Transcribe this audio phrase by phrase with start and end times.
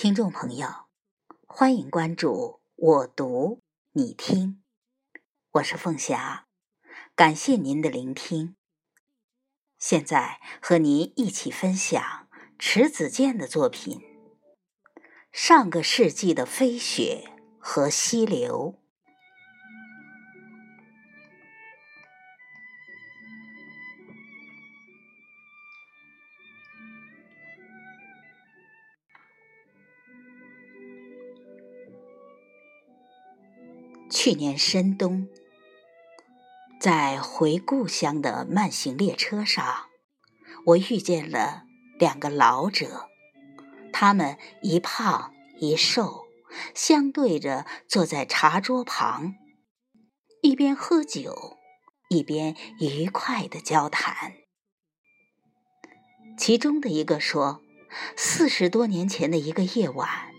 [0.00, 0.68] 听众朋友，
[1.44, 4.62] 欢迎关注我读你听，
[5.50, 6.46] 我是凤霞，
[7.16, 8.54] 感谢您的聆听。
[9.76, 12.28] 现在和您一起分享
[12.60, 13.98] 迟子建的作品
[15.32, 18.76] 《上个世纪的飞雪和溪流》。
[34.10, 35.28] 去年深冬，
[36.80, 39.86] 在回故乡的慢行列车上，
[40.64, 41.64] 我遇见了
[41.98, 43.08] 两个老者。
[43.92, 46.24] 他们一胖一瘦，
[46.74, 49.34] 相对着坐在茶桌旁，
[50.40, 51.58] 一边喝酒，
[52.08, 54.32] 一边愉快的交谈。
[56.38, 57.60] 其中的一个说
[58.16, 60.32] ：“四十多年前的一个夜晚。”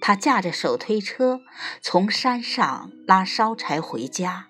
[0.00, 1.40] 他驾着手推车
[1.80, 4.48] 从山上拉烧柴回家，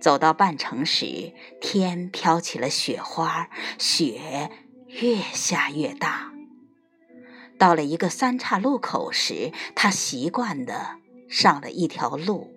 [0.00, 4.50] 走到半程时，天飘起了雪花，雪
[4.86, 6.32] 越下越大。
[7.58, 12.54] 到了一个三岔路口时，他习惯的上了一条路。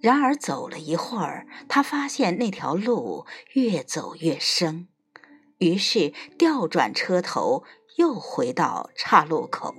[0.00, 3.24] 然而走了一会儿，他发现那条路
[3.54, 4.88] 越走越深，
[5.58, 7.62] 于是调转车头。
[7.96, 9.74] 又回到岔路口，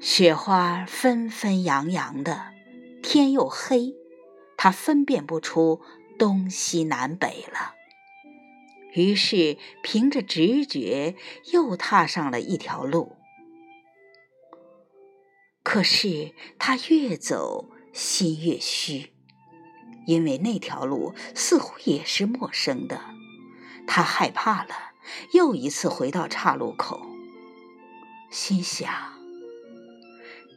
[0.00, 2.52] 雪花纷纷扬扬的，
[3.04, 3.94] 天又黑，
[4.56, 5.80] 他分辨不出
[6.18, 7.74] 东西南北了。
[8.94, 11.14] 于是凭着直觉，
[11.52, 13.16] 又踏上了一条路。
[15.62, 19.12] 可是他越走心越虚，
[20.04, 23.00] 因为那条路似乎也是陌生的，
[23.86, 24.91] 他害怕了。
[25.32, 27.06] 又一次回到岔路口，
[28.30, 28.90] 心想：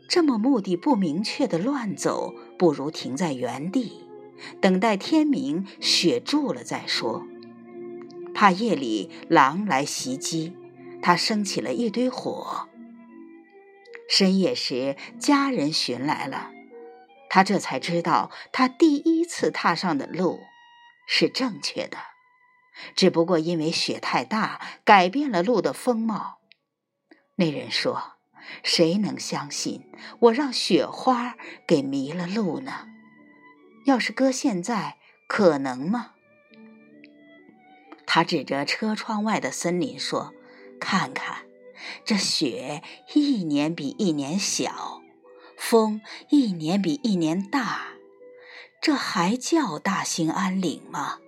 [0.07, 4.08] 这么目的不明确的乱走，不如停在原地，
[4.61, 7.25] 等待天明，雪住了再说。
[8.33, 10.55] 怕夜里狼来袭击，
[11.02, 12.67] 他生起了一堆火。
[14.08, 16.52] 深夜时，家人寻来了，
[17.30, 20.41] 他这才知道，他第一次踏上的路
[21.08, 21.97] 是正确的。
[22.95, 26.39] 只不过因为雪太大，改变了路的风貌。
[27.36, 28.13] 那人说
[28.63, 31.35] ：“谁能相信我让雪花
[31.67, 32.87] 给迷了路呢？
[33.85, 34.97] 要是搁现在，
[35.27, 36.11] 可能吗？”
[38.08, 40.33] 他指着车窗外的森林说
[40.80, 41.45] ：“看看，
[42.05, 42.81] 这雪
[43.14, 45.02] 一年比一年小，
[45.58, 47.87] 风一年比一年大，
[48.81, 51.19] 这还叫大兴安岭吗？”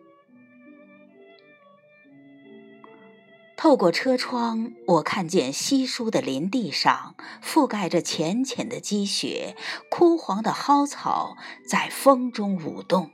[3.58, 9.56] 透过车窗，我看见稀疏的林地上覆盖着浅浅的积雪，
[9.90, 11.36] 枯黄的蒿草
[11.68, 13.10] 在风中舞动。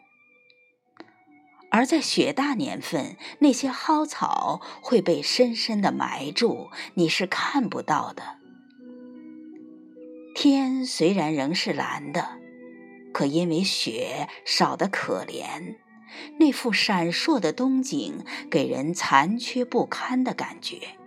[1.71, 8.21] 而在雪大年份，那些蒿草会被深深的埋住，你是看不到的。
[10.35, 12.37] 天虽然仍是蓝的，
[13.13, 15.77] 可因为雪少得可怜。
[16.39, 20.97] 那幅闪烁的冬景给人残缺不堪的感觉，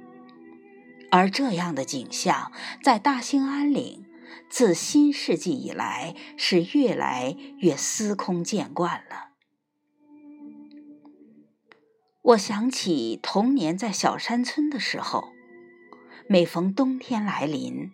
[1.11, 2.53] 而这样的景象
[2.83, 4.05] 在大兴安岭
[4.49, 9.31] 自新世纪以来是越来越司空见惯了。
[12.23, 15.29] 我想起童年在小山村的时候，
[16.29, 17.93] 每逢冬天来临，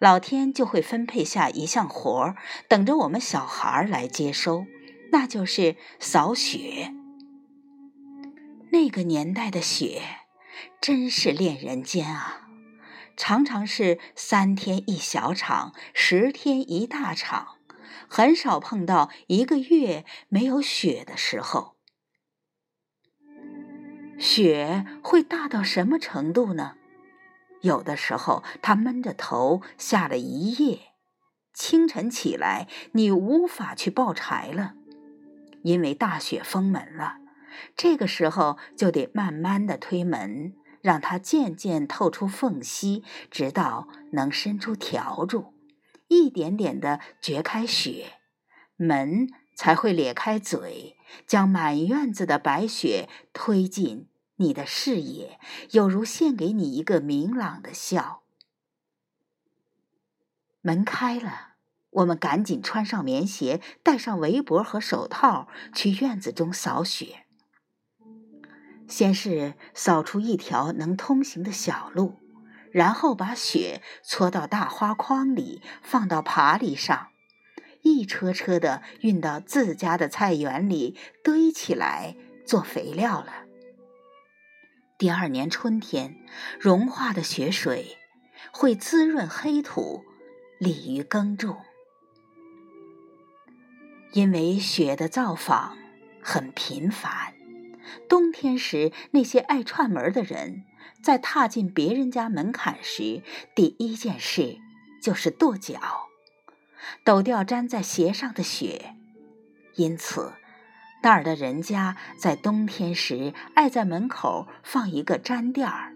[0.00, 2.36] 老天就会分配下一项活儿，
[2.68, 4.66] 等着我们小孩来接收。
[5.12, 6.94] 那就是扫雪。
[8.72, 10.02] 那个年代的雪
[10.80, 12.48] 真是恋人间啊，
[13.16, 17.56] 常常是三天一小场，十天一大场，
[18.08, 21.76] 很少碰到一个月没有雪的时候。
[24.18, 26.76] 雪会大到什么程度呢？
[27.62, 30.92] 有的时候，它闷着头下了一夜，
[31.52, 34.74] 清晨起来，你无法去抱柴了。
[35.62, 37.18] 因为大雪封门了，
[37.76, 45.52] 这个时候就得慢慢的推门，让它渐渐透出缝隙，直到能伸出笤帚，
[46.08, 48.14] 一点点的掘开雪，
[48.76, 50.96] 门才会咧开嘴，
[51.26, 55.38] 将满院子的白雪推进你的视野，
[55.72, 58.22] 有如献给你一个明朗的笑。
[60.62, 61.49] 门开了。
[61.90, 67.26] 我们赶紧穿上棉鞋，戴上围脖和手套，去院子中扫雪。
[68.86, 72.18] 先是扫出一条能通行的小路，
[72.70, 77.08] 然后把雪搓到大花筐里，放到爬犁上，
[77.82, 82.16] 一车车的运到自家的菜园里堆起来
[82.46, 83.46] 做肥料了。
[84.98, 86.16] 第二年春天，
[86.58, 87.96] 融化的雪水
[88.52, 90.04] 会滋润黑土，
[90.58, 91.56] 利于耕种。
[94.12, 95.76] 因为雪的造访
[96.22, 97.34] 很频繁。
[98.08, 100.64] 冬天时，那些爱串门的人，
[101.02, 103.22] 在踏进别人家门槛时，
[103.54, 104.58] 第一件事
[105.02, 105.80] 就是跺脚，
[107.04, 108.94] 抖掉粘在鞋上的雪。
[109.76, 110.32] 因此，
[111.02, 115.94] 那儿的人家在冬天时爱在门口放一个毡垫儿。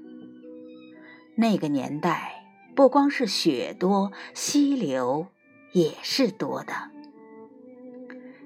[1.36, 2.44] 那个年代，
[2.74, 5.26] 不光是雪多，溪流
[5.72, 6.93] 也是多的。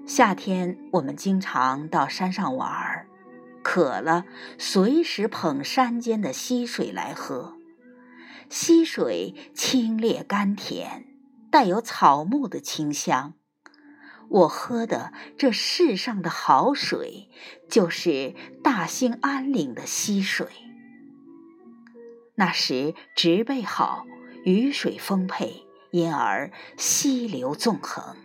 [0.09, 3.07] 夏天，我们经常到山上玩儿。
[3.63, 4.25] 渴了，
[4.57, 7.59] 随时捧山间的溪水来喝。
[8.49, 11.05] 溪水清冽甘甜，
[11.51, 13.35] 带有草木的清香。
[14.31, 17.29] 我喝的这世上的好水，
[17.69, 18.35] 就是
[18.65, 20.47] 大兴安岭的溪水。
[22.37, 24.07] 那时植被好，
[24.47, 28.17] 雨水丰沛，因而溪流纵横。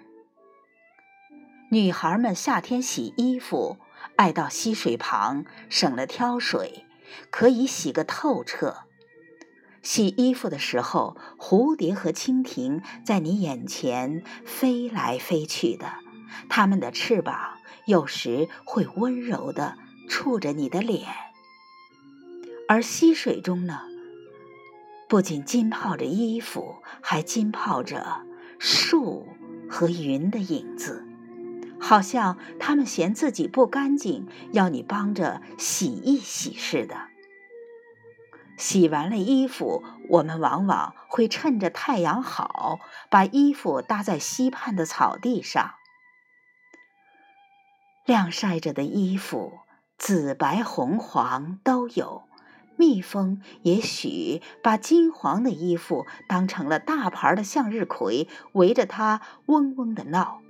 [1.73, 3.77] 女孩们夏天洗衣服。
[4.15, 6.85] 爱到溪水旁，省了挑水，
[7.31, 8.83] 可以洗个透彻。
[9.81, 15.93] 洗衣服的时候，蝴蝶和蜻蜓在你眼前飞来飞去的，
[16.47, 19.75] 它们的翅膀有时会温柔地
[20.07, 21.09] 触着你的脸。
[22.67, 23.79] 而溪水中呢，
[25.09, 28.21] 不仅浸泡着衣服，还浸泡着
[28.59, 29.27] 树
[29.67, 31.07] 和云的影子。
[31.93, 36.95] 好像他们嫌自己不干净，要你帮着洗一洗似的。
[38.57, 42.79] 洗完了衣服，我们往往会趁着太阳好，
[43.11, 45.75] 把衣服搭在溪畔的草地上。
[48.07, 49.59] 晾晒着的衣服，
[49.99, 52.23] 紫白红黄都有。
[52.75, 60.42] 蜜蜂也许把金黄的衣服当成了大牌的向日葵，围着它嗡嗡的闹。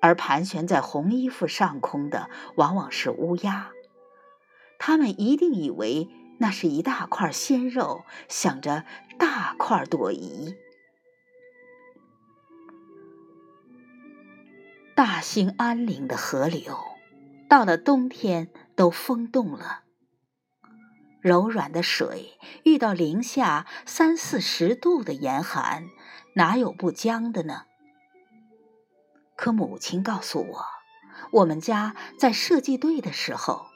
[0.00, 3.70] 而盘旋在红衣服上空的，往往是乌鸦。
[4.78, 6.08] 它们一定以为
[6.38, 8.84] 那是一大块鲜肉，想着
[9.18, 10.56] 大块朵颐。
[14.94, 16.78] 大兴安岭的河流，
[17.48, 19.84] 到了冬天都封冻了。
[21.20, 25.88] 柔软的水遇到零下三四十度的严寒，
[26.34, 27.64] 哪有不僵的呢？
[29.40, 30.66] 可母亲告诉我，
[31.30, 33.68] 我们家在射击队的时候，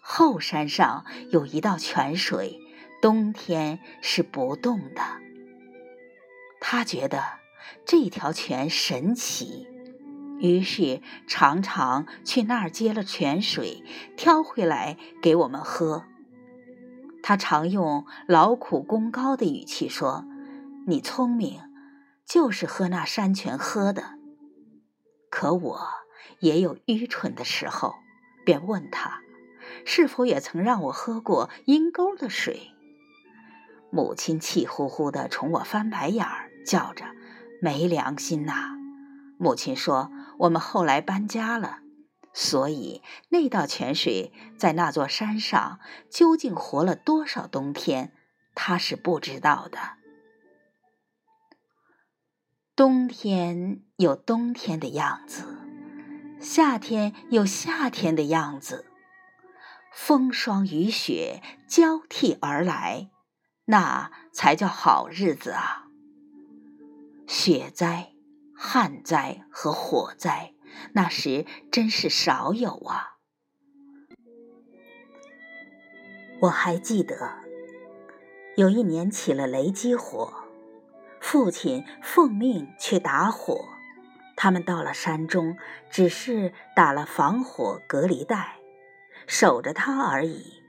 [0.00, 2.60] 后山上有一道泉水，
[3.02, 5.02] 冬天是不冻的。
[6.60, 7.20] 他觉得
[7.84, 9.66] 这条泉神奇，
[10.38, 13.82] 于是常常去那儿接了泉水，
[14.16, 16.04] 挑回来给我们喝。
[17.24, 20.24] 他常用劳苦功高的语气说
[20.86, 21.60] ：“你聪明，
[22.24, 24.16] 就是喝那山泉喝的。”
[25.30, 25.88] 可我
[26.40, 27.94] 也有愚蠢的时候，
[28.44, 29.20] 便问他，
[29.84, 32.72] 是否也曾让我喝过阴沟的水。
[33.90, 37.06] 母亲气呼呼地冲我翻白眼儿，叫着
[37.60, 38.76] ：“没良心呐！”
[39.38, 41.80] 母亲说：“我们后来搬家了，
[42.32, 45.80] 所以那道泉水在那座山上
[46.10, 48.12] 究竟活了多少冬天，
[48.54, 49.97] 她是不知道的。”
[52.78, 55.42] 冬天有冬天的样子，
[56.40, 58.86] 夏天有夏天的样子，
[59.92, 63.10] 风霜雨雪交替而来，
[63.64, 65.88] 那才叫好日子啊！
[67.26, 68.12] 雪灾、
[68.54, 70.54] 旱灾和火灾，
[70.92, 73.16] 那时真是少有啊！
[76.42, 77.40] 我还记得，
[78.56, 80.44] 有一年起了雷击火。
[81.20, 83.68] 父亲奉命去打火，
[84.36, 85.56] 他们到了山中，
[85.90, 88.56] 只是打了防火隔离带，
[89.26, 90.62] 守着它而已。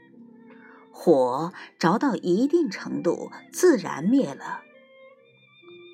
[0.91, 4.61] 火着到一定程度，自然灭了。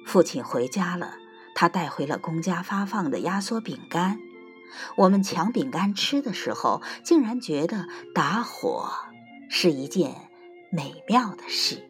[0.07, 1.15] 父亲回家了，
[1.53, 4.17] 他带回了公家发放的压缩饼干。
[4.97, 8.89] 我们抢饼干吃的时候，竟然觉得打火
[9.50, 10.15] 是一件
[10.71, 11.88] 美妙的事。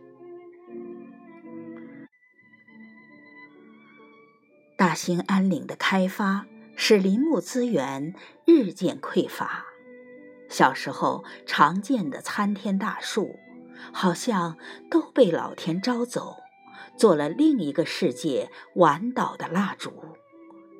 [4.77, 8.13] 大兴安岭的开发使林木资源
[8.43, 9.63] 日渐匮乏，
[10.49, 13.39] 小时候常见的参天大树，
[13.93, 14.57] 好像
[14.91, 16.35] 都被老天招走，
[16.97, 19.93] 做了另一个世界晚岛的蜡烛，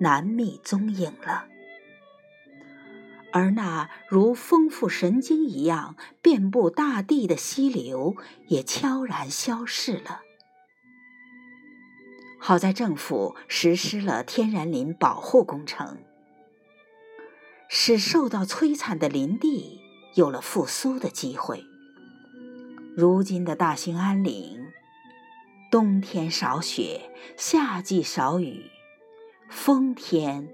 [0.02, 1.46] 难觅踪影了。
[3.32, 10.25] 而那如丰富神经一样遍布大地的溪流，也悄然消逝了。
[12.48, 15.98] 好在政府实施了天然林保护工程。
[17.68, 19.82] 使受到摧残的林地
[20.14, 21.66] 有了复苏的机会。
[22.96, 24.64] 如今的大兴安岭，
[25.72, 28.70] 冬天少雪，夏季少雨，
[29.50, 30.48] 风天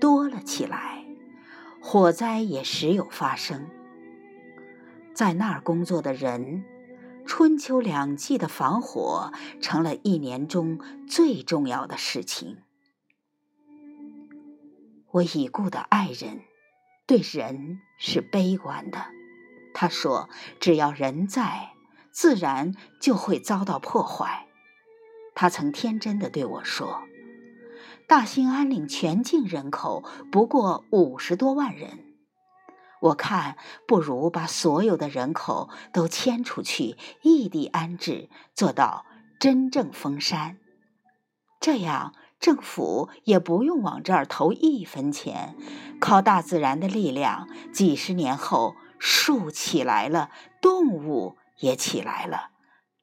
[0.00, 1.04] 多了起来，
[1.80, 3.68] 火灾也时有发生。
[5.12, 6.62] 在那儿工作的人，
[7.34, 12.58] 春秋两季的防火成了一年中最重要的事情。
[15.12, 16.42] 我已故的爱人。
[17.06, 19.06] 对人是悲观的，
[19.72, 20.28] 他说
[20.60, 21.70] ：“只要人在，
[22.10, 24.46] 自然就会遭到破坏。”
[25.34, 27.02] 他曾天真的对我说
[28.06, 32.11] ：“大兴安岭全境人口不过五十多万人，
[33.02, 33.56] 我看
[33.86, 39.06] 不如把所有的人口都迁出去，异地安置，做到
[39.38, 40.58] 真正封山，
[41.60, 45.54] 这样。”政府也不用往这儿投一分钱，
[46.00, 50.28] 靠大自然的力量，几十年后树起来了，
[50.60, 52.50] 动物也起来了，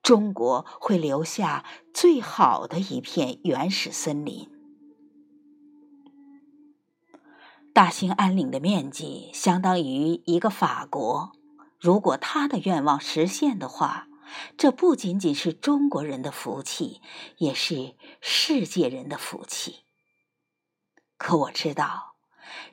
[0.04, 1.64] 中国会留下
[1.94, 4.50] 最好的一片原始森林。
[7.80, 11.32] 大兴安岭的面积相当于一个法国，
[11.80, 14.10] 如果他的愿望实现的话。
[14.58, 17.02] 这不仅仅是中国人的福气，
[17.38, 19.86] 也是世界人的福气。
[21.18, 22.16] 可我知道，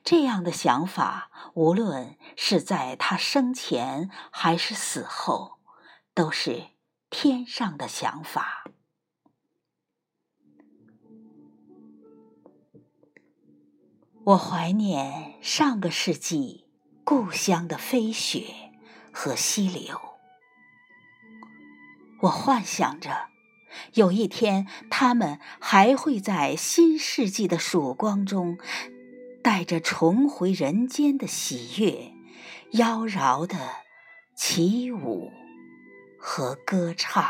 [0.02, 5.60] 这样的想法，无论是在他生前还是死后，
[6.14, 6.70] 都是
[7.10, 8.64] 天上的想法。
[14.26, 16.64] 我怀念上个世纪
[17.04, 18.72] 故乡的飞雪
[19.12, 20.00] 和溪流。
[22.22, 23.28] 我幻想着，
[23.94, 28.58] 有一天他们还会在新世纪的曙光中，
[29.44, 32.12] 带着重回人间的喜悦，
[32.72, 33.56] 妖娆的
[34.34, 35.30] 起舞
[36.18, 37.24] 和歌唱。